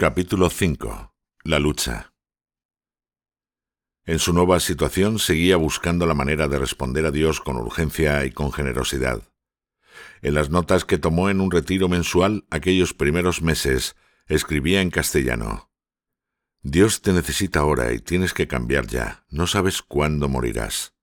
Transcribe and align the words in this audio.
Capítulo 0.00 0.48
5. 0.48 1.14
La 1.44 1.58
lucha. 1.58 2.14
En 4.06 4.18
su 4.18 4.32
nueva 4.32 4.58
situación 4.58 5.18
seguía 5.18 5.58
buscando 5.58 6.06
la 6.06 6.14
manera 6.14 6.48
de 6.48 6.58
responder 6.58 7.04
a 7.04 7.10
Dios 7.10 7.42
con 7.42 7.56
urgencia 7.56 8.24
y 8.24 8.30
con 8.30 8.50
generosidad. 8.50 9.22
En 10.22 10.32
las 10.32 10.48
notas 10.48 10.86
que 10.86 10.96
tomó 10.96 11.28
en 11.28 11.42
un 11.42 11.50
retiro 11.50 11.90
mensual 11.90 12.46
aquellos 12.48 12.94
primeros 12.94 13.42
meses, 13.42 13.94
escribía 14.26 14.80
en 14.80 14.88
castellano. 14.88 15.70
Dios 16.62 17.02
te 17.02 17.12
necesita 17.12 17.60
ahora 17.60 17.92
y 17.92 17.98
tienes 17.98 18.32
que 18.32 18.48
cambiar 18.48 18.86
ya. 18.86 19.26
No 19.28 19.46
sabes 19.46 19.82
cuándo 19.82 20.30
morirás. 20.30 20.94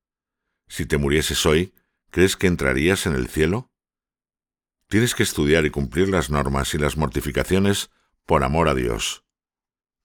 Si 0.67 0.87
te 0.87 0.97
murieses 0.97 1.45
hoy, 1.45 1.75
¿crees 2.09 2.35
que 2.35 2.47
entrarías 2.47 3.05
en 3.05 3.13
el 3.13 3.27
cielo? 3.27 3.69
Tienes 4.87 5.13
que 5.13 5.21
estudiar 5.21 5.67
y 5.67 5.69
cumplir 5.69 6.09
las 6.09 6.31
normas 6.31 6.73
y 6.73 6.79
las 6.79 6.97
mortificaciones 6.97 7.91
por 8.27 8.43
amor 8.43 8.67
a 8.67 8.75
Dios. 8.75 9.23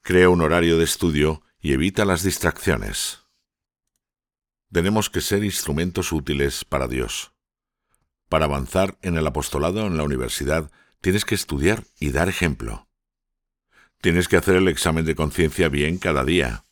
Crea 0.00 0.28
un 0.28 0.40
horario 0.40 0.78
de 0.78 0.84
estudio 0.84 1.42
y 1.60 1.72
evita 1.72 2.04
las 2.04 2.22
distracciones. 2.22 3.24
Tenemos 4.72 5.10
que 5.10 5.20
ser 5.20 5.42
instrumentos 5.44 6.12
útiles 6.12 6.64
para 6.64 6.86
Dios. 6.86 7.32
Para 8.28 8.44
avanzar 8.44 8.96
en 9.02 9.18
el 9.18 9.26
apostolado 9.26 9.86
en 9.86 9.96
la 9.96 10.04
universidad, 10.04 10.70
tienes 11.00 11.24
que 11.24 11.34
estudiar 11.34 11.84
y 11.98 12.12
dar 12.12 12.28
ejemplo. 12.28 12.88
Tienes 14.00 14.28
que 14.28 14.36
hacer 14.36 14.54
el 14.54 14.68
examen 14.68 15.04
de 15.04 15.16
conciencia 15.16 15.68
bien 15.68 15.98
cada 15.98 16.24
día. 16.24 16.64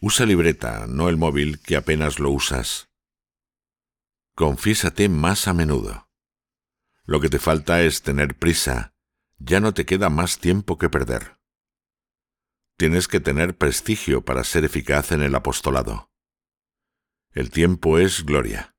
Usa 0.00 0.26
libreta, 0.26 0.86
no 0.88 1.08
el 1.08 1.16
móvil 1.16 1.60
que 1.60 1.76
apenas 1.76 2.18
lo 2.18 2.30
usas. 2.30 2.88
Confiésate 4.34 5.08
más 5.08 5.46
a 5.46 5.54
menudo. 5.54 6.10
Lo 7.04 7.20
que 7.20 7.28
te 7.28 7.38
falta 7.38 7.82
es 7.82 8.02
tener 8.02 8.36
prisa, 8.36 8.95
ya 9.38 9.60
no 9.60 9.74
te 9.74 9.84
queda 9.84 10.08
más 10.08 10.38
tiempo 10.38 10.78
que 10.78 10.88
perder. 10.88 11.38
Tienes 12.76 13.08
que 13.08 13.20
tener 13.20 13.56
prestigio 13.56 14.24
para 14.24 14.44
ser 14.44 14.64
eficaz 14.64 15.12
en 15.12 15.22
el 15.22 15.34
apostolado. 15.34 16.10
El 17.32 17.50
tiempo 17.50 17.98
es 17.98 18.24
gloria. 18.24 18.74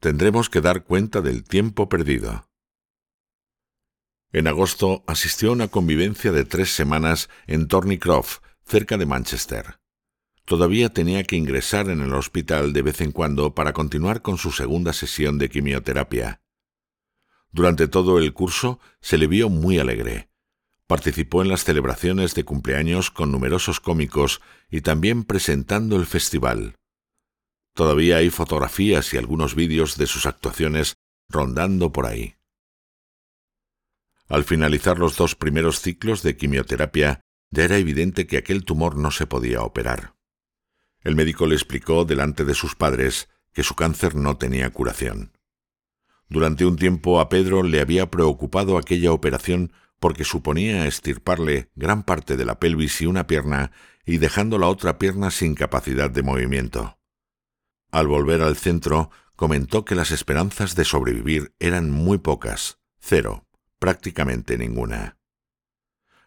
Tendremos 0.00 0.48
que 0.50 0.60
dar 0.60 0.84
cuenta 0.84 1.20
del 1.20 1.44
tiempo 1.44 1.88
perdido. 1.88 2.48
En 4.32 4.46
agosto 4.46 5.04
asistió 5.06 5.50
a 5.50 5.52
una 5.52 5.68
convivencia 5.68 6.32
de 6.32 6.44
tres 6.44 6.70
semanas 6.70 7.28
en 7.46 7.66
Thornycroft, 7.66 8.40
cerca 8.64 8.98
de 8.98 9.06
Manchester. 9.06 9.80
Todavía 10.44 10.92
tenía 10.92 11.24
que 11.24 11.36
ingresar 11.36 11.90
en 11.90 12.00
el 12.00 12.14
hospital 12.14 12.72
de 12.72 12.82
vez 12.82 13.00
en 13.00 13.12
cuando 13.12 13.54
para 13.54 13.72
continuar 13.72 14.22
con 14.22 14.38
su 14.38 14.52
segunda 14.52 14.92
sesión 14.92 15.38
de 15.38 15.48
quimioterapia. 15.48 16.40
Durante 17.52 17.88
todo 17.88 18.18
el 18.18 18.32
curso 18.32 18.80
se 19.00 19.18
le 19.18 19.26
vio 19.26 19.48
muy 19.48 19.78
alegre. 19.78 20.28
Participó 20.86 21.42
en 21.42 21.48
las 21.48 21.64
celebraciones 21.64 22.34
de 22.34 22.44
cumpleaños 22.44 23.10
con 23.10 23.30
numerosos 23.30 23.80
cómicos 23.80 24.40
y 24.70 24.80
también 24.80 25.24
presentando 25.24 25.96
el 25.96 26.06
festival. 26.06 26.76
Todavía 27.74 28.16
hay 28.16 28.30
fotografías 28.30 29.12
y 29.14 29.18
algunos 29.18 29.54
vídeos 29.54 29.96
de 29.96 30.06
sus 30.06 30.26
actuaciones 30.26 30.94
rondando 31.28 31.92
por 31.92 32.06
ahí. 32.06 32.34
Al 34.28 34.44
finalizar 34.44 34.98
los 34.98 35.16
dos 35.16 35.34
primeros 35.34 35.80
ciclos 35.80 36.22
de 36.22 36.36
quimioterapia, 36.36 37.20
ya 37.50 37.64
era 37.64 37.78
evidente 37.78 38.26
que 38.26 38.36
aquel 38.36 38.64
tumor 38.64 38.96
no 38.96 39.10
se 39.10 39.26
podía 39.26 39.62
operar. 39.62 40.14
El 41.00 41.16
médico 41.16 41.46
le 41.46 41.54
explicó 41.54 42.04
delante 42.04 42.44
de 42.44 42.54
sus 42.54 42.74
padres 42.74 43.28
que 43.52 43.62
su 43.62 43.74
cáncer 43.74 44.14
no 44.14 44.36
tenía 44.36 44.70
curación. 44.70 45.37
Durante 46.28 46.66
un 46.66 46.76
tiempo 46.76 47.20
a 47.20 47.28
Pedro 47.28 47.62
le 47.62 47.80
había 47.80 48.10
preocupado 48.10 48.76
aquella 48.76 49.12
operación 49.12 49.72
porque 49.98 50.24
suponía 50.24 50.86
estirparle 50.86 51.70
gran 51.74 52.02
parte 52.02 52.36
de 52.36 52.44
la 52.44 52.58
pelvis 52.58 53.00
y 53.00 53.06
una 53.06 53.26
pierna 53.26 53.72
y 54.04 54.18
dejando 54.18 54.58
la 54.58 54.68
otra 54.68 54.98
pierna 54.98 55.30
sin 55.30 55.54
capacidad 55.54 56.10
de 56.10 56.22
movimiento. 56.22 56.98
Al 57.90 58.06
volver 58.06 58.42
al 58.42 58.56
centro, 58.56 59.10
comentó 59.36 59.84
que 59.84 59.94
las 59.94 60.10
esperanzas 60.10 60.74
de 60.74 60.84
sobrevivir 60.84 61.54
eran 61.58 61.90
muy 61.90 62.18
pocas, 62.18 62.78
cero, 62.98 63.46
prácticamente 63.78 64.58
ninguna. 64.58 65.16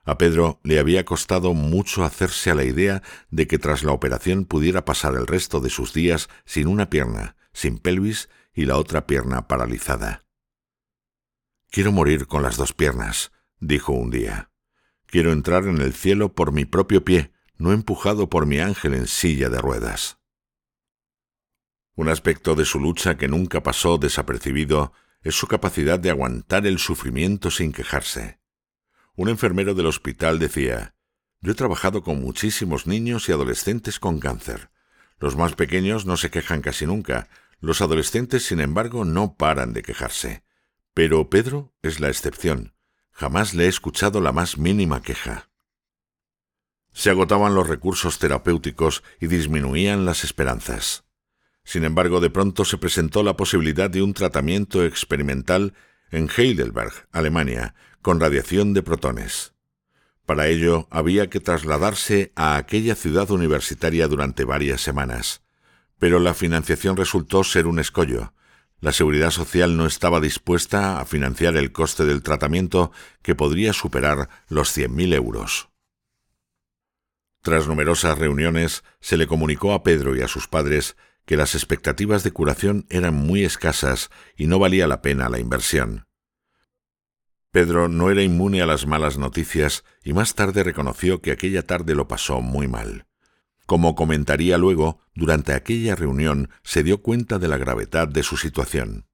A 0.04 0.18
Pedro 0.18 0.60
le 0.64 0.80
había 0.80 1.06
costado 1.06 1.54
mucho 1.54 2.04
hacerse 2.04 2.50
a 2.50 2.56
la 2.56 2.64
idea 2.64 3.04
de 3.30 3.48
que 3.48 3.60
tras 3.60 3.84
la 3.84 3.92
operación 3.92 4.46
pudiera 4.46 4.84
pasar 4.84 5.14
el 5.16 5.28
resto 5.28 5.60
de 5.60 5.70
sus 5.70 5.94
días 5.94 6.28
sin 6.46 6.68
una 6.68 6.90
pierna, 6.90 7.36
sin 7.54 7.78
pelvis 7.78 8.30
y 8.54 8.66
la 8.66 8.78
otra 8.78 9.08
pierna 9.08 9.48
paralizada. 9.48 10.26
Quiero 11.70 11.92
morir 11.92 12.28
con 12.28 12.44
las 12.44 12.58
dos 12.58 12.74
piernas, 12.74 13.32
dijo 13.60 13.94
un 13.94 14.12
día. 14.12 14.52
Quiero 15.06 15.32
entrar 15.32 15.66
en 15.66 15.82
el 15.82 15.94
cielo 15.94 16.34
por 16.34 16.52
mi 16.52 16.66
propio 16.66 17.04
pie, 17.06 17.32
no 17.58 17.72
empujado 17.72 18.30
por 18.30 18.46
mi 18.46 18.60
ángel 18.60 18.94
en 18.94 19.08
silla 19.08 19.50
de 19.50 19.60
ruedas. 19.60 20.18
Un 21.96 22.10
aspecto 22.10 22.56
de 22.56 22.66
su 22.66 22.80
lucha 22.80 23.18
que 23.18 23.28
nunca 23.28 23.62
pasó 23.62 23.98
desapercibido 23.98 24.94
es 25.22 25.36
su 25.36 25.48
capacidad 25.48 26.00
de 26.00 26.10
aguantar 26.10 26.66
el 26.66 26.80
sufrimiento 26.80 27.52
sin 27.52 27.72
quejarse. 27.72 28.40
Un 29.16 29.30
enfermero 29.30 29.76
del 29.76 29.86
hospital 29.86 30.40
decía, 30.40 30.96
Yo 31.42 31.52
he 31.52 31.56
trabajado 31.56 32.02
con 32.02 32.22
muchísimos 32.22 32.88
niños 32.88 33.30
y 33.30 33.34
adolescentes 33.34 34.00
con 34.00 34.20
cáncer. 34.20 34.72
Los 35.20 35.36
más 35.36 35.54
pequeños 35.54 36.06
no 36.06 36.18
se 36.18 36.32
quejan 36.32 36.62
casi 36.62 36.86
nunca, 36.86 37.30
los 37.62 37.82
adolescentes, 37.82 38.44
sin 38.44 38.60
embargo, 38.60 39.06
no 39.06 39.36
paran 39.36 39.72
de 39.74 39.84
quejarse. 39.84 40.44
Pero 40.96 41.30
Pedro 41.30 41.74
es 41.84 42.00
la 42.00 42.10
excepción. 42.10 42.74
Jamás 43.12 43.54
le 43.54 43.66
he 43.66 43.68
escuchado 43.68 44.20
la 44.20 44.32
más 44.32 44.58
mínima 44.58 45.02
queja. 45.04 45.50
Se 46.92 47.12
agotaban 47.12 47.54
los 47.54 47.70
recursos 47.70 48.18
terapéuticos 48.20 49.04
y 49.20 49.28
disminuían 49.28 50.06
las 50.06 50.24
esperanzas. 50.24 51.06
Sin 51.64 51.84
embargo, 51.84 52.20
de 52.20 52.32
pronto 52.32 52.66
se 52.66 52.80
presentó 52.80 53.22
la 53.24 53.38
posibilidad 53.38 53.90
de 53.90 54.02
un 54.02 54.14
tratamiento 54.14 54.84
experimental 54.84 55.76
en 56.10 56.30
Heidelberg, 56.36 57.08
Alemania, 57.12 57.76
con 58.02 58.20
radiación 58.20 58.74
de 58.74 58.82
protones. 58.82 59.54
Para 60.26 60.48
ello 60.48 60.88
había 60.90 61.30
que 61.30 61.40
trasladarse 61.40 62.34
a 62.36 62.58
aquella 62.58 62.96
ciudad 62.96 63.30
universitaria 63.30 64.08
durante 64.08 64.44
varias 64.44 64.82
semanas 64.82 65.44
pero 66.02 66.18
la 66.18 66.34
financiación 66.34 66.98
resultó 66.98 67.44
ser 67.44 67.68
un 67.68 67.78
escollo. 67.78 68.34
La 68.80 68.92
seguridad 68.92 69.30
social 69.30 69.78
no 69.78 69.86
estaba 69.86 70.20
dispuesta 70.20 71.00
a 71.00 71.06
financiar 71.06 71.56
el 71.58 71.72
coste 71.72 72.06
del 72.06 72.24
tratamiento 72.24 72.92
que 73.22 73.36
podría 73.36 73.72
superar 73.72 74.28
los 74.48 74.76
100.000 74.76 75.14
euros. 75.14 75.70
Tras 77.44 77.68
numerosas 77.68 78.18
reuniones, 78.18 78.84
se 79.00 79.16
le 79.16 79.28
comunicó 79.28 79.74
a 79.74 79.84
Pedro 79.84 80.16
y 80.16 80.22
a 80.24 80.28
sus 80.28 80.48
padres 80.48 80.98
que 81.28 81.38
las 81.38 81.54
expectativas 81.54 82.24
de 82.24 82.32
curación 82.32 82.88
eran 82.90 83.14
muy 83.14 83.44
escasas 83.44 84.10
y 84.36 84.48
no 84.48 84.58
valía 84.58 84.88
la 84.88 85.04
pena 85.04 85.30
la 85.30 85.38
inversión. 85.38 86.08
Pedro 87.52 87.90
no 87.90 88.10
era 88.10 88.24
inmune 88.24 88.64
a 88.64 88.66
las 88.66 88.88
malas 88.88 89.20
noticias 89.20 89.84
y 90.04 90.14
más 90.14 90.34
tarde 90.34 90.64
reconoció 90.64 91.22
que 91.22 91.30
aquella 91.30 91.62
tarde 91.62 91.94
lo 91.94 92.08
pasó 92.08 92.42
muy 92.42 92.68
mal. 92.68 93.06
Como 93.72 93.96
comentaría 93.96 94.58
luego, 94.58 95.00
durante 95.16 95.54
aquella 95.54 95.96
reunión 95.96 96.50
se 96.62 96.84
dio 96.84 97.02
cuenta 97.02 97.40
de 97.40 97.48
la 97.48 97.56
gravedad 97.56 98.06
de 98.06 98.22
su 98.22 98.36
situación. 98.36 99.08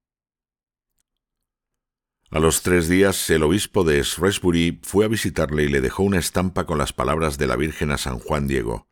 A 2.32 2.40
los 2.40 2.62
tres 2.62 2.88
días 2.88 3.30
el 3.30 3.44
obispo 3.44 3.84
de 3.84 4.02
Shrewsbury 4.02 4.80
fue 4.82 5.04
a 5.04 5.08
visitarle 5.08 5.62
y 5.62 5.68
le 5.68 5.80
dejó 5.80 6.02
una 6.02 6.18
estampa 6.18 6.66
con 6.66 6.76
las 6.76 6.92
palabras 6.92 7.38
de 7.38 7.46
la 7.46 7.54
Virgen 7.54 7.92
a 7.92 7.98
San 7.98 8.18
Juan 8.18 8.48
Diego. 8.48 8.88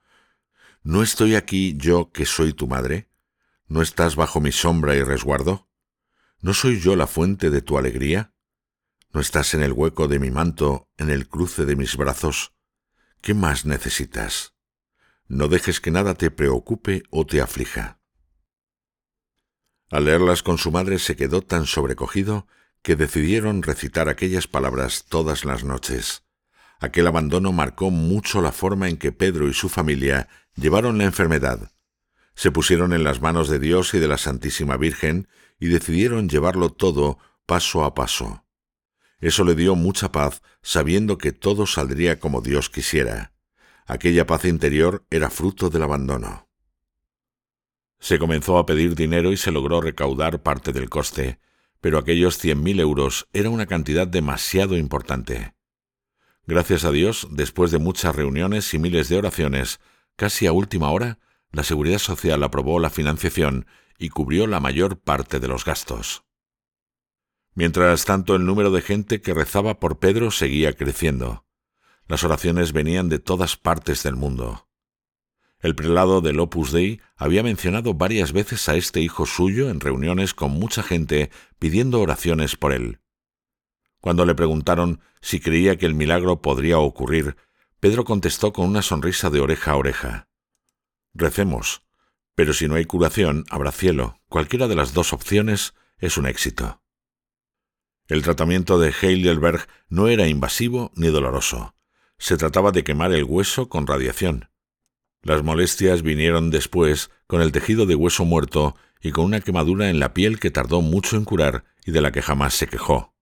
¿No 0.84 1.02
estoy 1.02 1.34
aquí 1.34 1.76
yo 1.76 2.12
que 2.12 2.26
soy 2.26 2.52
tu 2.52 2.68
madre? 2.68 3.10
¿No 3.66 3.82
estás 3.82 4.14
bajo 4.14 4.40
mi 4.40 4.52
sombra 4.52 4.94
y 4.94 5.02
resguardo? 5.02 5.68
¿No 6.40 6.54
soy 6.54 6.78
yo 6.78 6.94
la 6.94 7.08
fuente 7.08 7.50
de 7.50 7.60
tu 7.60 7.76
alegría? 7.76 8.32
¿No 9.12 9.20
estás 9.20 9.52
en 9.52 9.64
el 9.64 9.72
hueco 9.72 10.06
de 10.06 10.20
mi 10.20 10.30
manto, 10.30 10.88
en 10.96 11.10
el 11.10 11.26
cruce 11.26 11.64
de 11.66 11.74
mis 11.74 11.96
brazos? 11.96 12.54
¿Qué 13.20 13.34
más 13.34 13.66
necesitas? 13.66 14.55
No 15.28 15.48
dejes 15.48 15.80
que 15.80 15.90
nada 15.90 16.14
te 16.14 16.30
preocupe 16.30 17.02
o 17.10 17.26
te 17.26 17.40
aflija. 17.40 17.98
Al 19.90 20.04
leerlas 20.04 20.42
con 20.42 20.58
su 20.58 20.70
madre 20.70 20.98
se 20.98 21.16
quedó 21.16 21.42
tan 21.42 21.66
sobrecogido 21.66 22.46
que 22.82 22.96
decidieron 22.96 23.62
recitar 23.62 24.08
aquellas 24.08 24.46
palabras 24.46 25.06
todas 25.08 25.44
las 25.44 25.64
noches. 25.64 26.22
Aquel 26.78 27.06
abandono 27.06 27.52
marcó 27.52 27.90
mucho 27.90 28.40
la 28.42 28.52
forma 28.52 28.88
en 28.88 28.96
que 28.96 29.12
Pedro 29.12 29.48
y 29.48 29.54
su 29.54 29.68
familia 29.68 30.28
llevaron 30.54 30.98
la 30.98 31.04
enfermedad. 31.04 31.72
Se 32.34 32.50
pusieron 32.50 32.92
en 32.92 33.02
las 33.02 33.20
manos 33.20 33.48
de 33.48 33.58
Dios 33.58 33.94
y 33.94 33.98
de 33.98 34.08
la 34.08 34.18
Santísima 34.18 34.76
Virgen 34.76 35.28
y 35.58 35.68
decidieron 35.68 36.28
llevarlo 36.28 36.70
todo 36.70 37.18
paso 37.46 37.84
a 37.84 37.94
paso. 37.94 38.44
Eso 39.18 39.44
le 39.44 39.54
dio 39.54 39.74
mucha 39.74 40.12
paz, 40.12 40.42
sabiendo 40.62 41.16
que 41.16 41.32
todo 41.32 41.66
saldría 41.66 42.20
como 42.20 42.42
Dios 42.42 42.68
quisiera. 42.68 43.35
Aquella 43.86 44.26
paz 44.26 44.44
interior 44.44 45.06
era 45.10 45.30
fruto 45.30 45.70
del 45.70 45.84
abandono. 45.84 46.48
Se 48.00 48.18
comenzó 48.18 48.58
a 48.58 48.66
pedir 48.66 48.96
dinero 48.96 49.30
y 49.32 49.36
se 49.36 49.52
logró 49.52 49.80
recaudar 49.80 50.42
parte 50.42 50.72
del 50.72 50.90
coste, 50.90 51.38
pero 51.80 51.98
aquellos 51.98 52.36
cien 52.36 52.62
mil 52.62 52.80
euros 52.80 53.28
era 53.32 53.48
una 53.48 53.66
cantidad 53.66 54.08
demasiado 54.08 54.76
importante. 54.76 55.54
Gracias 56.46 56.84
a 56.84 56.90
Dios, 56.90 57.28
después 57.30 57.70
de 57.70 57.78
muchas 57.78 58.14
reuniones 58.14 58.74
y 58.74 58.78
miles 58.78 59.08
de 59.08 59.18
oraciones, 59.18 59.80
casi 60.16 60.46
a 60.46 60.52
última 60.52 60.90
hora, 60.90 61.20
la 61.52 61.62
Seguridad 61.62 61.98
Social 61.98 62.42
aprobó 62.42 62.80
la 62.80 62.90
financiación 62.90 63.66
y 63.98 64.08
cubrió 64.08 64.48
la 64.48 64.60
mayor 64.60 64.98
parte 64.98 65.40
de 65.40 65.48
los 65.48 65.64
gastos. 65.64 66.24
Mientras 67.54 68.04
tanto, 68.04 68.34
el 68.34 68.44
número 68.44 68.70
de 68.70 68.82
gente 68.82 69.22
que 69.22 69.32
rezaba 69.32 69.80
por 69.80 69.98
Pedro 69.98 70.30
seguía 70.30 70.74
creciendo. 70.74 71.45
Las 72.08 72.24
oraciones 72.24 72.72
venían 72.72 73.08
de 73.08 73.18
todas 73.18 73.56
partes 73.56 74.02
del 74.02 74.16
mundo. 74.16 74.68
El 75.58 75.74
prelado 75.74 76.20
del 76.20 76.38
Opus 76.38 76.70
Dei 76.70 77.00
había 77.16 77.42
mencionado 77.42 77.94
varias 77.94 78.32
veces 78.32 78.68
a 78.68 78.76
este 78.76 79.00
hijo 79.00 79.26
suyo 79.26 79.70
en 79.70 79.80
reuniones 79.80 80.34
con 80.34 80.52
mucha 80.52 80.82
gente 80.82 81.30
pidiendo 81.58 82.00
oraciones 82.00 82.56
por 82.56 82.72
él. 82.72 83.00
Cuando 84.00 84.24
le 84.24 84.34
preguntaron 84.34 85.00
si 85.20 85.40
creía 85.40 85.76
que 85.76 85.86
el 85.86 85.94
milagro 85.94 86.40
podría 86.42 86.78
ocurrir, 86.78 87.36
Pedro 87.80 88.04
contestó 88.04 88.52
con 88.52 88.66
una 88.66 88.82
sonrisa 88.82 89.30
de 89.30 89.40
oreja 89.40 89.72
a 89.72 89.76
oreja. 89.76 90.28
Recemos, 91.14 91.82
pero 92.34 92.52
si 92.52 92.68
no 92.68 92.74
hay 92.74 92.84
curación, 92.84 93.44
habrá 93.50 93.72
cielo. 93.72 94.20
Cualquiera 94.28 94.68
de 94.68 94.76
las 94.76 94.92
dos 94.92 95.12
opciones 95.12 95.74
es 95.98 96.18
un 96.18 96.26
éxito. 96.26 96.82
El 98.06 98.22
tratamiento 98.22 98.78
de 98.78 98.94
Heidelberg 99.00 99.66
no 99.88 100.08
era 100.08 100.28
invasivo 100.28 100.92
ni 100.94 101.08
doloroso. 101.08 101.75
Se 102.18 102.36
trataba 102.36 102.72
de 102.72 102.84
quemar 102.84 103.12
el 103.12 103.24
hueso 103.24 103.68
con 103.68 103.86
radiación. 103.86 104.48
Las 105.22 105.42
molestias 105.42 106.02
vinieron 106.02 106.50
después 106.50 107.10
con 107.26 107.42
el 107.42 107.52
tejido 107.52 107.86
de 107.86 107.94
hueso 107.94 108.24
muerto 108.24 108.76
y 109.00 109.10
con 109.10 109.24
una 109.24 109.40
quemadura 109.40 109.90
en 109.90 110.00
la 110.00 110.14
piel 110.14 110.38
que 110.40 110.50
tardó 110.50 110.80
mucho 110.82 111.16
en 111.16 111.24
curar 111.24 111.64
y 111.84 111.92
de 111.92 112.00
la 112.00 112.12
que 112.12 112.22
jamás 112.22 112.54
se 112.54 112.66
quejó. 112.66 113.14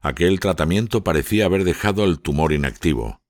Aquel 0.00 0.40
tratamiento 0.40 1.04
parecía 1.04 1.46
haber 1.46 1.64
dejado 1.64 2.04
el 2.04 2.20
tumor 2.20 2.52
inactivo. 2.52 3.22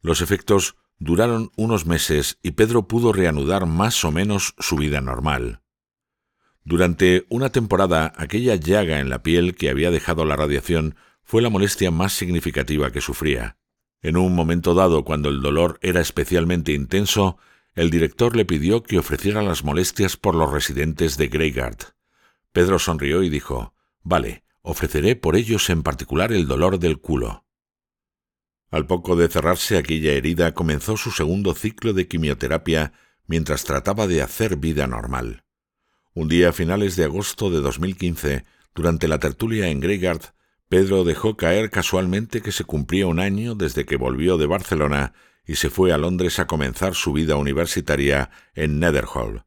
Los 0.00 0.20
efectos 0.20 0.76
duraron 0.98 1.50
unos 1.56 1.86
meses 1.86 2.38
y 2.42 2.52
Pedro 2.52 2.88
pudo 2.88 3.12
reanudar 3.12 3.66
más 3.66 4.04
o 4.04 4.12
menos 4.12 4.54
su 4.58 4.76
vida 4.76 5.00
normal. 5.00 5.62
Durante 6.64 7.26
una 7.28 7.50
temporada, 7.50 8.12
aquella 8.16 8.56
llaga 8.56 8.98
en 8.98 9.08
la 9.08 9.22
piel 9.22 9.54
que 9.54 9.70
había 9.70 9.90
dejado 9.90 10.24
la 10.24 10.36
radiación 10.36 10.96
fue 11.22 11.42
la 11.42 11.50
molestia 11.50 11.90
más 11.90 12.12
significativa 12.12 12.90
que 12.90 13.00
sufría. 13.00 13.56
En 14.06 14.16
un 14.16 14.36
momento 14.36 14.74
dado, 14.74 15.04
cuando 15.04 15.30
el 15.30 15.42
dolor 15.42 15.80
era 15.82 16.00
especialmente 16.00 16.70
intenso, 16.70 17.38
el 17.74 17.90
director 17.90 18.36
le 18.36 18.44
pidió 18.44 18.84
que 18.84 19.00
ofreciera 19.00 19.42
las 19.42 19.64
molestias 19.64 20.16
por 20.16 20.36
los 20.36 20.52
residentes 20.52 21.16
de 21.16 21.26
Greygard. 21.26 21.78
Pedro 22.52 22.78
sonrió 22.78 23.24
y 23.24 23.30
dijo, 23.30 23.74
Vale, 24.04 24.44
ofreceré 24.62 25.16
por 25.16 25.34
ellos 25.34 25.68
en 25.70 25.82
particular 25.82 26.32
el 26.32 26.46
dolor 26.46 26.78
del 26.78 27.00
culo. 27.00 27.44
Al 28.70 28.86
poco 28.86 29.16
de 29.16 29.26
cerrarse 29.26 29.76
aquella 29.76 30.12
herida 30.12 30.54
comenzó 30.54 30.96
su 30.96 31.10
segundo 31.10 31.52
ciclo 31.56 31.92
de 31.92 32.06
quimioterapia 32.06 32.92
mientras 33.26 33.64
trataba 33.64 34.06
de 34.06 34.22
hacer 34.22 34.54
vida 34.54 34.86
normal. 34.86 35.42
Un 36.14 36.28
día 36.28 36.50
a 36.50 36.52
finales 36.52 36.94
de 36.94 37.02
agosto 37.02 37.50
de 37.50 37.60
2015, 37.60 38.44
durante 38.72 39.08
la 39.08 39.18
tertulia 39.18 39.66
en 39.66 39.80
Greygard, 39.80 40.35
Pedro 40.68 41.04
dejó 41.04 41.36
caer 41.36 41.70
casualmente 41.70 42.42
que 42.42 42.50
se 42.50 42.64
cumplía 42.64 43.06
un 43.06 43.20
año 43.20 43.54
desde 43.54 43.86
que 43.86 43.96
volvió 43.96 44.36
de 44.36 44.46
Barcelona 44.46 45.14
y 45.46 45.56
se 45.56 45.70
fue 45.70 45.92
a 45.92 45.98
Londres 45.98 46.40
a 46.40 46.46
comenzar 46.46 46.94
su 46.94 47.12
vida 47.12 47.36
universitaria 47.36 48.30
en 48.54 48.80
Netherhall. 48.80 49.44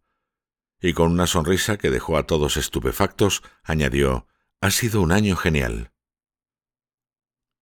Y 0.81 0.93
con 0.93 1.11
una 1.11 1.27
sonrisa 1.27 1.77
que 1.77 1.89
dejó 1.89 2.17
a 2.17 2.25
todos 2.25 2.55
estupefactos, 2.55 3.43
añadió 3.63 4.27
ha 4.61 4.71
sido 4.71 5.01
un 5.01 5.11
año 5.11 5.35
genial. 5.35 5.91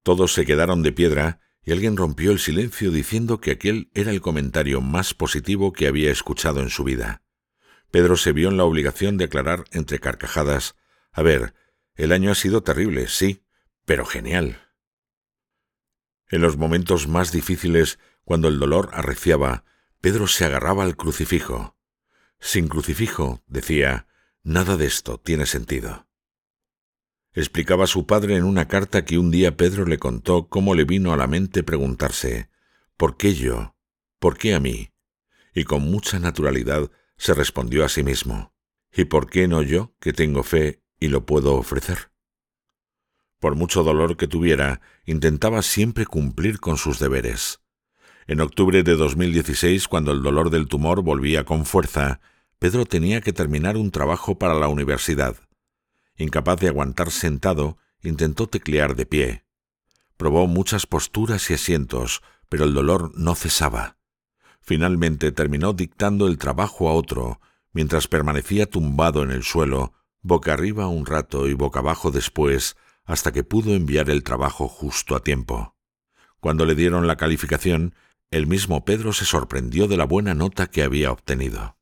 Todos 0.04 0.34
se 0.34 0.46
quedaron 0.46 0.84
de 0.84 0.92
piedra 0.92 1.40
y 1.64 1.72
alguien 1.72 1.98
rompió 1.98 2.32
el 2.32 2.40
silencio 2.40 2.92
diciendo 2.92 3.40
que 3.42 3.52
aquel 3.52 3.90
era 3.94 4.12
el 4.12 4.22
comentario 4.22 4.82
más 4.82 5.14
positivo 5.14 5.74
que 5.74 5.88
había 5.88 6.12
escuchado 6.12 6.62
en 6.62 6.70
su 6.70 6.84
vida. 6.84 7.24
Pedro 7.92 8.18
se 8.18 8.32
vio 8.32 8.50
en 8.50 8.58
la 8.58 8.64
obligación 8.64 9.18
de 9.18 9.26
aclarar 9.26 9.66
entre 9.72 10.00
carcajadas 10.00 10.76
A 11.12 11.24
ver, 11.24 11.54
el 11.96 12.12
año 12.12 12.32
ha 12.32 12.36
sido 12.36 12.62
terrible, 12.62 13.08
sí, 13.08 13.44
pero 13.88 14.06
genial. 14.06 14.62
En 16.30 16.42
los 16.42 16.58
momentos 16.58 17.08
más 17.08 17.32
difíciles, 17.32 17.98
cuando 18.24 18.48
el 18.48 18.60
dolor 18.60 18.92
arreciaba, 18.94 19.66
Pedro 20.00 20.28
se 20.28 20.46
agarraba 20.46 20.84
al 20.84 20.96
crucifijo. 20.96 21.76
Sin 22.40 22.68
crucifijo, 22.68 23.42
decía, 23.48 24.06
nada 24.44 24.78
de 24.78 24.86
esto 24.86 25.20
tiene 25.20 25.48
sentido 25.48 26.08
explicaba 27.40 27.86
su 27.86 28.08
padre 28.08 28.36
en 28.36 28.44
una 28.44 28.68
carta 28.68 29.06
que 29.06 29.20
un 29.20 29.30
día 29.30 29.56
Pedro 29.56 29.86
le 29.86 30.00
contó 30.00 30.48
cómo 30.48 30.74
le 30.74 30.86
vino 30.86 31.14
a 31.14 31.18
la 31.18 31.28
mente 31.28 31.62
preguntarse 31.62 32.50
¿Por 32.98 33.16
qué 33.16 33.36
yo? 33.36 33.76
¿Por 34.18 34.40
qué 34.40 34.56
a 34.56 34.60
mí? 34.60 34.90
Y 35.54 35.64
con 35.64 35.84
mucha 35.84 36.18
naturalidad 36.18 36.90
se 37.16 37.36
respondió 37.36 37.86
a 37.86 37.90
sí 37.90 38.02
mismo 38.02 38.56
¿Y 38.92 39.06
por 39.06 39.30
qué 39.30 39.48
no 39.48 39.62
yo, 39.62 39.94
que 40.00 40.14
tengo 40.14 40.42
fe 40.42 40.82
y 41.00 41.10
lo 41.10 41.28
puedo 41.28 41.56
ofrecer? 41.56 42.10
Por 43.40 43.56
mucho 43.56 43.84
dolor 43.84 44.18
que 44.18 44.28
tuviera, 44.28 44.82
intentaba 45.06 45.62
siempre 45.62 46.06
cumplir 46.06 46.60
con 46.60 46.78
sus 46.78 47.00
deberes. 47.00 47.60
En 48.26 48.42
octubre 48.42 48.84
de 48.84 48.96
2016, 48.96 49.88
cuando 49.88 50.12
el 50.12 50.24
dolor 50.24 50.50
del 50.50 50.68
tumor 50.68 51.02
volvía 51.02 51.46
con 51.46 51.66
fuerza, 51.66 52.20
Pedro 52.60 52.86
tenía 52.86 53.22
que 53.22 53.34
terminar 53.34 53.78
un 53.78 53.92
trabajo 53.92 54.40
para 54.40 54.56
la 54.56 54.68
universidad. 54.68 55.38
Incapaz 56.18 56.60
de 56.60 56.70
aguantar 56.70 57.12
sentado, 57.12 57.78
intentó 58.02 58.48
teclear 58.48 58.96
de 58.96 59.06
pie. 59.06 59.46
Probó 60.18 60.48
muchas 60.48 60.88
posturas 60.88 61.50
y 61.52 61.54
asientos, 61.54 62.24
pero 62.50 62.66
el 62.66 62.74
dolor 62.74 63.12
no 63.16 63.36
cesaba. 63.36 63.98
Finalmente 64.62 65.32
terminó 65.32 65.74
dictando 65.74 66.28
el 66.28 66.38
trabajo 66.38 66.90
a 66.90 66.94
otro, 66.94 67.40
mientras 67.72 68.08
permanecía 68.08 68.66
tumbado 68.66 69.22
en 69.22 69.32
el 69.32 69.44
suelo, 69.44 69.94
boca 70.22 70.54
arriba 70.54 70.88
un 70.88 71.06
rato 71.06 71.48
y 71.48 71.54
boca 71.54 71.80
abajo 71.80 72.12
después, 72.12 72.76
hasta 73.08 73.32
que 73.32 73.44
pudo 73.44 73.74
enviar 73.74 74.10
el 74.10 74.24
trabajo 74.24 74.68
justo 74.68 75.16
a 75.16 75.24
tiempo. 75.24 75.76
Cuando 76.40 76.66
le 76.66 76.76
dieron 76.76 77.08
la 77.08 77.16
calificación, 77.16 77.96
el 78.30 78.46
mismo 78.46 78.84
Pedro 78.84 79.14
se 79.14 79.26
sorprendió 79.26 79.88
de 79.88 79.98
la 79.98 80.06
buena 80.06 80.36
nota 80.36 80.68
que 80.68 80.84
había 80.84 81.12
obtenido. 81.12 81.78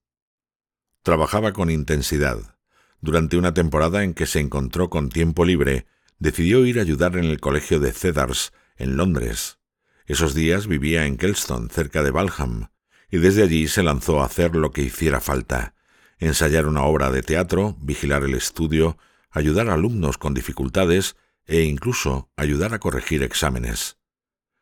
Trabajaba 1.01 1.51
con 1.51 1.69
intensidad. 1.71 2.57
Durante 3.01 3.37
una 3.37 3.53
temporada 3.53 4.03
en 4.03 4.13
que 4.13 4.27
se 4.27 4.39
encontró 4.39 4.89
con 4.89 5.09
tiempo 5.09 5.43
libre, 5.43 5.87
decidió 6.19 6.65
ir 6.65 6.79
a 6.79 6.83
ayudar 6.83 7.17
en 7.17 7.25
el 7.25 7.39
colegio 7.39 7.79
de 7.79 7.91
Cedars, 7.91 8.53
en 8.77 8.95
Londres. 8.95 9.57
Esos 10.05 10.35
días 10.35 10.67
vivía 10.67 11.05
en 11.05 11.17
Kelston, 11.17 11.69
cerca 11.71 12.03
de 12.03 12.11
Balham, 12.11 12.69
y 13.09 13.17
desde 13.17 13.43
allí 13.43 13.67
se 13.67 13.83
lanzó 13.83 14.21
a 14.21 14.25
hacer 14.25 14.55
lo 14.55 14.71
que 14.71 14.83
hiciera 14.83 15.19
falta, 15.19 15.73
ensayar 16.19 16.67
una 16.67 16.83
obra 16.83 17.11
de 17.11 17.23
teatro, 17.23 17.75
vigilar 17.81 18.23
el 18.23 18.35
estudio, 18.35 18.97
ayudar 19.35 19.69
a 19.69 19.73
alumnos 19.73 20.17
con 20.17 20.33
dificultades 20.33 21.17
e 21.45 21.61
incluso 21.63 22.31
ayudar 22.37 22.73
a 22.73 22.79
corregir 22.79 23.21
exámenes. 23.21 23.97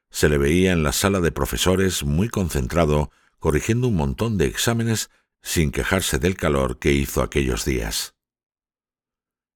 Se 0.09 0.27
le 0.29 0.37
veía 0.37 0.73
en 0.73 0.83
la 0.83 0.91
sala 0.91 1.21
de 1.21 1.31
profesores 1.31 2.03
muy 2.03 2.27
concentrado, 2.27 3.11
corrigiendo 3.39 3.87
un 3.87 3.95
montón 3.95 4.37
de 4.37 4.47
exámenes 4.47 5.09
sin 5.41 5.71
quejarse 5.71 6.17
del 6.17 6.35
calor 6.35 6.79
que 6.79 6.91
hizo 6.91 7.21
aquellos 7.21 7.65
días. 7.65 8.15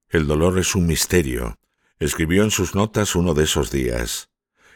El 0.08 0.28
dolor 0.28 0.60
es 0.60 0.76
un 0.76 0.86
misterio, 0.86 1.60
escribió 2.00 2.44
en 2.44 2.52
sus 2.52 2.76
notas 2.76 3.16
uno 3.16 3.34
de 3.34 3.46
esos 3.46 3.72
días. 3.72 4.30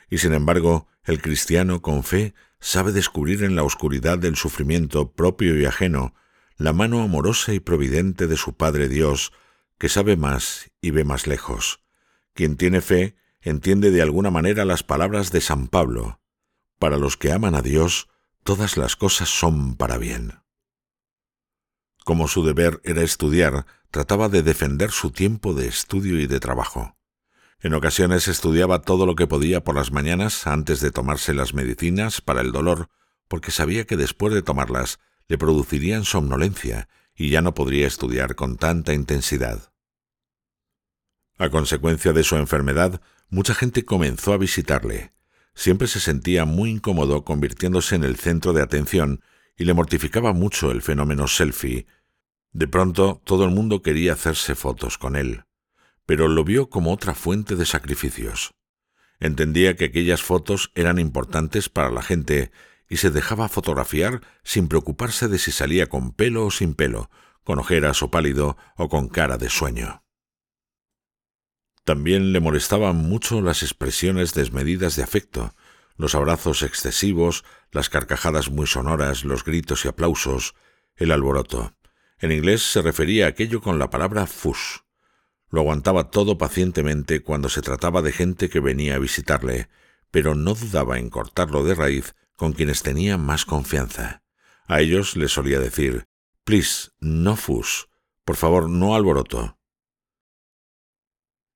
Y 0.10 0.18
sin 0.18 0.34
embargo, 0.34 0.88
el 1.04 1.22
cristiano 1.22 1.82
con 1.82 2.04
fe 2.04 2.34
sabe 2.60 2.92
descubrir 2.92 3.44
en 3.44 3.56
la 3.56 3.64
oscuridad 3.64 4.18
del 4.18 4.36
sufrimiento 4.36 5.12
propio 5.12 5.60
y 5.60 5.66
ajeno 5.66 6.16
la 6.58 6.74
mano 6.74 7.02
amorosa 7.02 7.54
y 7.54 7.60
providente 7.60 8.28
de 8.28 8.38
su 8.38 8.56
Padre 8.56 8.88
Dios, 8.88 9.34
que 9.82 9.90
sabe 9.90 10.16
más 10.16 10.70
y 10.80 10.92
ve 10.92 11.04
más 11.04 11.26
lejos. 11.26 11.82
Quien 12.36 12.56
tiene 12.56 12.82
fe 12.82 13.16
entiende 13.42 13.90
de 13.90 14.04
alguna 14.04 14.30
manera 14.30 14.64
las 14.64 14.84
palabras 14.84 15.32
de 15.32 15.42
San 15.42 15.68
Pablo. 15.68 16.22
Para 16.78 16.98
los 16.98 17.18
que 17.18 17.32
aman 17.32 17.56
a 17.56 17.64
Dios, 17.64 18.08
todas 18.44 18.78
las 18.78 18.96
cosas 18.96 19.30
son 19.30 19.76
para 19.76 19.98
bien. 19.98 20.44
Como 22.06 22.28
su 22.28 22.46
deber 22.46 22.80
era 22.84 23.02
estudiar, 23.02 23.66
trataba 23.90 24.30
de 24.30 24.44
defender 24.44 24.92
su 24.92 25.10
tiempo 25.10 25.56
de 25.56 25.68
estudio 25.68 26.20
y 26.20 26.28
de 26.28 26.40
trabajo. 26.40 26.96
En 27.60 27.74
ocasiones 27.74 28.28
estudiaba 28.28 28.84
todo 28.84 29.08
lo 29.08 29.16
que 29.16 29.26
podía 29.26 29.64
por 29.64 29.74
las 29.74 29.92
mañanas 29.92 30.46
antes 30.46 30.80
de 30.82 30.92
tomarse 30.92 31.34
las 31.34 31.56
medicinas 31.56 32.22
para 32.22 32.42
el 32.42 32.52
dolor, 32.52 32.90
porque 33.28 33.50
sabía 33.50 33.88
que 33.88 33.98
después 33.98 34.32
de 34.32 34.44
tomarlas 34.44 35.00
le 35.28 35.40
producirían 35.40 36.04
somnolencia 36.04 36.88
y 37.16 37.32
ya 37.32 37.42
no 37.42 37.56
podría 37.56 37.88
estudiar 37.88 38.36
con 38.36 38.58
tanta 38.58 38.94
intensidad. 38.94 39.71
A 41.38 41.50
consecuencia 41.50 42.14
de 42.14 42.24
su 42.24 42.36
enfermedad, 42.36 43.02
mucha 43.30 43.54
gente 43.54 43.86
comenzó 43.86 44.34
a 44.34 44.38
visitarle. 44.38 45.14
Siempre 45.56 45.88
se 45.88 46.00
sentía 46.00 46.46
muy 46.46 46.70
incómodo 46.70 47.24
convirtiéndose 47.24 47.96
en 47.96 48.04
el 48.04 48.16
centro 48.16 48.54
de 48.54 48.62
atención 48.62 49.22
y 49.58 49.66
le 49.66 49.74
mortificaba 49.74 50.34
mucho 50.34 50.72
el 50.72 50.82
fenómeno 50.82 51.28
selfie, 51.28 51.88
de 52.54 52.68
pronto 52.68 53.22
todo 53.24 53.46
el 53.46 53.52
mundo 53.52 53.82
quería 53.82 54.14
hacerse 54.14 54.56
fotos 54.56 54.98
con 54.98 55.16
él, 55.16 55.46
pero 56.06 56.28
lo 56.28 56.44
vio 56.44 56.70
como 56.70 56.92
otra 56.92 57.14
fuente 57.14 57.56
de 57.56 57.66
sacrificios. 57.66 58.54
Entendía 59.20 59.76
que 59.76 59.86
aquellas 59.86 60.22
fotos 60.22 60.72
eran 60.76 61.00
importantes 61.00 61.70
para 61.70 61.92
la 61.92 62.02
gente 62.02 62.52
y 62.90 62.98
se 62.98 63.10
dejaba 63.10 63.48
fotografiar 63.48 64.22
sin 64.44 64.68
preocuparse 64.68 65.28
de 65.30 65.38
si 65.38 65.52
salía 65.52 65.88
con 65.88 66.12
pelo 66.12 66.46
o 66.46 66.52
sin 66.52 66.74
pelo, 66.74 67.10
con 67.44 67.60
ojeras 67.60 68.04
o 68.04 68.12
pálido 68.12 68.58
o 68.76 68.90
con 68.90 69.08
cara 69.08 69.38
de 69.38 69.50
sueño. 69.50 70.01
También 71.84 72.32
le 72.32 72.40
molestaban 72.40 72.96
mucho 72.96 73.42
las 73.42 73.64
expresiones 73.64 74.34
desmedidas 74.34 74.96
de 74.96 75.04
afecto, 75.04 75.56
los 75.98 76.16
abrazos 76.16 76.62
excesivos, 76.62 77.44
las 77.72 77.90
carcajadas 77.90 78.50
muy 78.50 78.68
sonoras, 78.68 79.24
los 79.24 79.44
gritos 79.44 79.86
y 79.86 79.88
aplausos, 79.88 80.56
el 80.96 81.12
alboroto. 81.12 81.76
En 82.20 82.32
inglés 82.32 82.62
se 82.62 82.82
refería 82.82 83.26
a 83.26 83.30
aquello 83.30 83.62
con 83.62 83.80
la 83.80 83.90
palabra 83.90 84.28
fus. 84.28 84.84
Lo 85.50 85.62
aguantaba 85.62 86.12
todo 86.12 86.38
pacientemente 86.38 87.22
cuando 87.22 87.50
se 87.50 87.62
trataba 87.62 88.02
de 88.02 88.12
gente 88.12 88.50
que 88.50 88.60
venía 88.60 88.96
a 88.96 89.00
visitarle, 89.00 89.70
pero 90.12 90.36
no 90.36 90.54
dudaba 90.54 91.00
en 91.00 91.10
cortarlo 91.10 91.64
de 91.64 91.76
raíz 91.76 92.16
con 92.38 92.54
quienes 92.54 92.84
tenía 92.84 93.18
más 93.18 93.46
confianza. 93.46 94.24
A 94.68 94.82
ellos 94.82 95.16
les 95.16 95.32
solía 95.32 95.60
decir 95.60 96.06
Please, 96.44 96.90
no 97.00 97.36
fus. 97.36 97.90
Por 98.24 98.36
favor, 98.36 98.70
no 98.70 98.96
alboroto. 98.96 99.58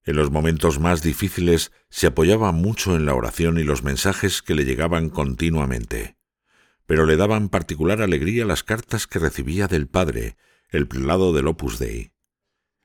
En 0.05 0.15
los 0.15 0.29
momentos 0.29 0.79
más 0.79 1.01
difíciles 1.01 1.71
se 1.89 2.05
apoyaba 2.05 2.51
mucho 2.51 2.95
en 2.95 3.07
la 3.07 3.15
oración 3.15 3.57
y 3.57 3.63
los 3.63 3.83
mensajes 3.83 4.43
que 4.43 4.53
le 4.53 4.63
llegaban 4.63 5.09
continuamente. 5.09 6.15
Pero 6.85 7.07
le 7.07 7.17
daban 7.17 7.50
particular 7.50 8.03
alegría 8.03 8.45
las 8.45 8.63
cartas 8.63 9.07
que 9.07 9.17
recibía 9.17 9.67
del 9.67 9.88
padre, 9.88 10.38
el 10.69 10.88
prelado 10.88 11.33
del 11.33 11.47
Opus 11.47 11.79
Dei. 11.79 12.12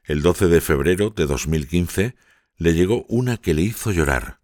El 0.02 0.22
12 0.22 0.48
de 0.48 0.60
febrero 0.62 1.10
de 1.10 1.26
2015 1.26 2.16
le 2.56 2.74
llegó 2.74 3.04
una 3.08 3.36
que 3.36 3.52
le 3.52 3.62
hizo 3.62 3.92
llorar. 3.92 4.40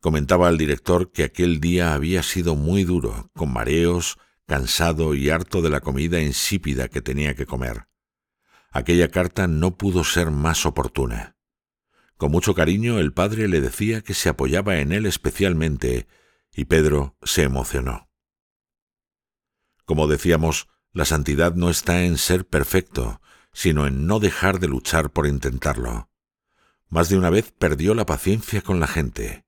Comentaba 0.00 0.48
al 0.48 0.58
director 0.58 1.12
que 1.12 1.22
aquel 1.22 1.60
día 1.60 1.94
había 1.94 2.24
sido 2.24 2.56
muy 2.56 2.82
duro, 2.82 3.30
con 3.34 3.52
mareos, 3.52 4.18
cansado 4.46 5.14
y 5.14 5.30
harto 5.30 5.62
de 5.62 5.70
la 5.70 5.80
comida 5.80 6.20
insípida 6.20 6.88
que 6.88 7.00
tenía 7.00 7.36
que 7.36 7.46
comer. 7.46 7.86
Aquella 8.72 9.08
carta 9.08 9.46
no 9.46 9.76
pudo 9.76 10.02
ser 10.02 10.32
más 10.32 10.66
oportuna. 10.66 11.31
Con 12.22 12.30
mucho 12.30 12.54
cariño 12.54 13.00
el 13.00 13.12
padre 13.12 13.48
le 13.48 13.60
decía 13.60 14.00
que 14.00 14.14
se 14.14 14.28
apoyaba 14.28 14.78
en 14.78 14.92
él 14.92 15.06
especialmente, 15.06 16.06
y 16.54 16.66
Pedro 16.66 17.16
se 17.24 17.42
emocionó. 17.42 18.08
Como 19.86 20.06
decíamos, 20.06 20.68
la 20.92 21.04
santidad 21.04 21.56
no 21.56 21.68
está 21.68 22.04
en 22.04 22.18
ser 22.18 22.46
perfecto, 22.46 23.20
sino 23.52 23.88
en 23.88 24.06
no 24.06 24.20
dejar 24.20 24.60
de 24.60 24.68
luchar 24.68 25.10
por 25.10 25.26
intentarlo. 25.26 26.10
Más 26.88 27.08
de 27.08 27.18
una 27.18 27.28
vez 27.28 27.50
perdió 27.50 27.92
la 27.92 28.06
paciencia 28.06 28.62
con 28.62 28.78
la 28.78 28.86
gente. 28.86 29.44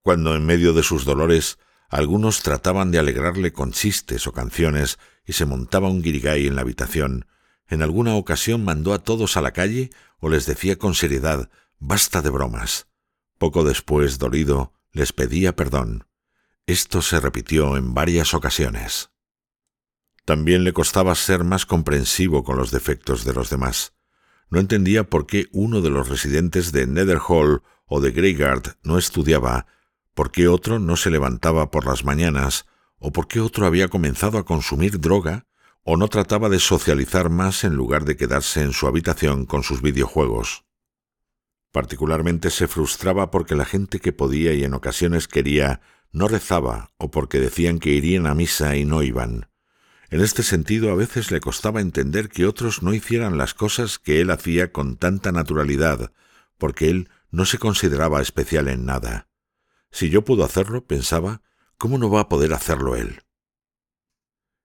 Cuando 0.00 0.34
en 0.34 0.46
medio 0.46 0.72
de 0.72 0.84
sus 0.84 1.04
dolores 1.04 1.58
algunos 1.90 2.42
trataban 2.42 2.90
de 2.90 3.00
alegrarle 3.00 3.52
con 3.52 3.72
chistes 3.72 4.26
o 4.26 4.32
canciones 4.32 4.98
y 5.26 5.34
se 5.34 5.44
montaba 5.44 5.90
un 5.90 6.00
guirigay 6.00 6.46
en 6.46 6.56
la 6.56 6.62
habitación, 6.62 7.26
en 7.66 7.82
alguna 7.82 8.14
ocasión 8.14 8.64
mandó 8.64 8.94
a 8.94 9.00
todos 9.00 9.36
a 9.36 9.42
la 9.42 9.52
calle 9.52 9.90
o 10.20 10.30
les 10.30 10.46
decía 10.46 10.78
con 10.78 10.94
seriedad 10.94 11.50
Basta 11.80 12.22
de 12.22 12.30
bromas. 12.30 12.88
Poco 13.38 13.62
después, 13.62 14.18
dolido, 14.18 14.72
les 14.92 15.12
pedía 15.12 15.54
perdón. 15.54 16.08
Esto 16.66 17.02
se 17.02 17.20
repitió 17.20 17.76
en 17.76 17.94
varias 17.94 18.34
ocasiones. 18.34 19.10
También 20.24 20.64
le 20.64 20.72
costaba 20.72 21.14
ser 21.14 21.44
más 21.44 21.66
comprensivo 21.66 22.42
con 22.42 22.56
los 22.56 22.70
defectos 22.70 23.24
de 23.24 23.32
los 23.32 23.48
demás. 23.48 23.94
No 24.50 24.58
entendía 24.58 25.04
por 25.04 25.26
qué 25.26 25.46
uno 25.52 25.80
de 25.80 25.90
los 25.90 26.08
residentes 26.08 26.72
de 26.72 26.86
Netherhall 26.86 27.62
o 27.86 28.00
de 28.00 28.10
Greygard 28.10 28.76
no 28.82 28.98
estudiaba, 28.98 29.66
por 30.14 30.32
qué 30.32 30.48
otro 30.48 30.80
no 30.80 30.96
se 30.96 31.10
levantaba 31.10 31.70
por 31.70 31.86
las 31.86 32.04
mañanas, 32.04 32.66
o 32.98 33.12
por 33.12 33.28
qué 33.28 33.40
otro 33.40 33.66
había 33.66 33.88
comenzado 33.88 34.36
a 34.36 34.44
consumir 34.44 35.00
droga, 35.00 35.46
o 35.84 35.96
no 35.96 36.08
trataba 36.08 36.48
de 36.48 36.58
socializar 36.58 37.30
más 37.30 37.62
en 37.62 37.74
lugar 37.74 38.04
de 38.04 38.16
quedarse 38.16 38.62
en 38.62 38.72
su 38.72 38.88
habitación 38.88 39.46
con 39.46 39.62
sus 39.62 39.80
videojuegos. 39.80 40.67
Particularmente 41.78 42.50
se 42.50 42.66
frustraba 42.66 43.30
porque 43.30 43.54
la 43.54 43.64
gente 43.64 44.00
que 44.00 44.12
podía 44.12 44.52
y 44.52 44.64
en 44.64 44.74
ocasiones 44.74 45.28
quería 45.28 45.80
no 46.10 46.26
rezaba 46.26 46.90
o 46.96 47.12
porque 47.12 47.38
decían 47.38 47.78
que 47.78 47.90
irían 47.90 48.26
a 48.26 48.34
misa 48.34 48.74
y 48.74 48.84
no 48.84 49.04
iban. 49.04 49.48
En 50.10 50.20
este 50.20 50.42
sentido 50.42 50.90
a 50.90 50.96
veces 50.96 51.30
le 51.30 51.38
costaba 51.38 51.80
entender 51.80 52.30
que 52.30 52.46
otros 52.46 52.82
no 52.82 52.94
hicieran 52.94 53.38
las 53.38 53.54
cosas 53.54 54.00
que 54.00 54.20
él 54.20 54.32
hacía 54.32 54.72
con 54.72 54.96
tanta 54.96 55.30
naturalidad, 55.30 56.10
porque 56.56 56.90
él 56.90 57.10
no 57.30 57.44
se 57.44 57.58
consideraba 57.58 58.20
especial 58.22 58.66
en 58.66 58.84
nada. 58.84 59.28
Si 59.92 60.10
yo 60.10 60.24
puedo 60.24 60.44
hacerlo, 60.44 60.84
pensaba, 60.84 61.42
¿cómo 61.76 61.96
no 61.96 62.10
va 62.10 62.22
a 62.22 62.28
poder 62.28 62.54
hacerlo 62.54 62.96
él? 62.96 63.22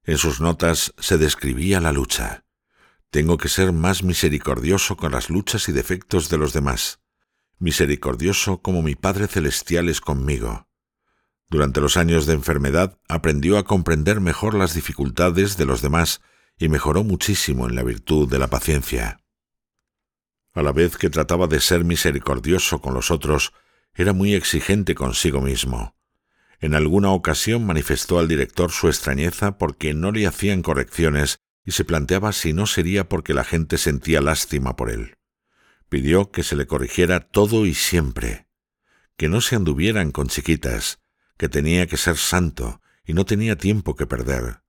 En 0.04 0.18
sus 0.18 0.42
notas 0.42 0.96
se 0.98 1.20
describía 1.20 1.80
la 1.80 1.92
lucha. 1.92 2.44
Tengo 3.12 3.38
que 3.38 3.50
ser 3.50 3.72
más 3.72 4.02
misericordioso 4.02 4.98
con 4.98 5.12
las 5.12 5.30
luchas 5.30 5.70
y 5.70 5.74
defectos 5.74 6.30
de 6.30 6.40
los 6.40 6.54
demás, 6.54 7.03
misericordioso 7.64 8.62
como 8.62 8.82
mi 8.82 8.94
Padre 8.94 9.28
Celestial 9.28 9.88
es 9.88 10.02
conmigo. 10.02 10.68
Durante 11.50 11.80
los 11.80 11.96
años 11.96 12.26
de 12.26 12.34
enfermedad 12.34 13.00
aprendió 13.08 13.58
a 13.58 13.64
comprender 13.64 14.20
mejor 14.20 14.54
las 14.54 14.74
dificultades 14.74 15.56
de 15.56 15.66
los 15.66 15.82
demás 15.82 16.22
y 16.60 16.68
mejoró 16.68 17.06
muchísimo 17.06 17.70
en 17.70 17.76
la 17.76 17.84
virtud 17.84 18.30
de 18.30 18.38
la 18.38 18.48
paciencia. 18.48 19.22
A 20.54 20.62
la 20.62 20.74
vez 20.74 20.98
que 20.98 21.10
trataba 21.10 21.48
de 21.48 21.62
ser 21.62 21.86
misericordioso 21.86 22.82
con 22.82 22.94
los 22.94 23.12
otros, 23.12 23.54
era 23.96 24.12
muy 24.12 24.34
exigente 24.34 24.94
consigo 24.94 25.40
mismo. 25.40 25.96
En 26.60 26.76
alguna 26.76 27.12
ocasión 27.12 27.66
manifestó 27.66 28.20
al 28.20 28.28
director 28.28 28.72
su 28.72 28.90
extrañeza 28.90 29.58
porque 29.58 29.94
no 29.94 30.12
le 30.12 30.28
hacían 30.28 30.64
correcciones 30.64 31.40
y 31.64 31.72
se 31.72 31.86
planteaba 31.86 32.34
si 32.34 32.52
no 32.52 32.68
sería 32.68 33.08
porque 33.08 33.34
la 33.34 33.46
gente 33.46 33.78
sentía 33.78 34.20
lástima 34.20 34.76
por 34.76 34.90
él. 34.90 35.16
Pidió 35.94 36.32
que 36.32 36.42
se 36.42 36.56
le 36.56 36.66
corrigiera 36.66 37.20
todo 37.20 37.68
y 37.68 37.76
siempre, 37.76 38.48
que 39.16 39.30
no 39.30 39.42
se 39.42 39.56
anduvieran 39.56 40.12
con 40.12 40.28
chiquitas, 40.28 41.04
que 41.38 41.50
tenía 41.50 41.86
que 41.86 41.98
ser 41.98 42.18
santo 42.18 42.82
y 43.06 43.14
no 43.14 43.26
tenía 43.26 43.58
tiempo 43.58 43.96
que 43.96 44.08
perder. 44.08 44.64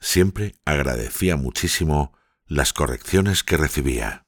Siempre 0.00 0.56
agradecía 0.66 1.36
muchísimo 1.36 2.12
las 2.44 2.74
correcciones 2.74 3.42
que 3.42 3.56
recibía. 3.56 4.25